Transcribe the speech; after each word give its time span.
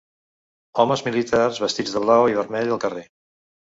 Homes 0.83 1.03
militars 1.09 1.61
vestits 1.65 1.93
de 1.97 2.03
blau 2.07 2.25
i 2.33 2.39
vermell 2.41 2.77
al 2.77 2.85
carrer. 2.87 3.05